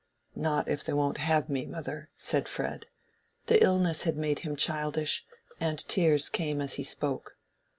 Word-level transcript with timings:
"Not 0.35 0.67
if 0.67 0.83
they 0.83 0.93
won't 0.93 1.19
have 1.19 1.47
me, 1.47 1.67
mother," 1.67 2.09
said 2.15 2.47
Fred. 2.47 2.87
The 3.45 3.63
illness 3.63 4.01
had 4.01 4.17
made 4.17 4.39
him 4.39 4.55
childish, 4.55 5.23
and 5.59 5.77
tears 5.87 6.27
came 6.27 6.59
as 6.59 6.73
he 6.73 6.83
spoke. 6.83 7.37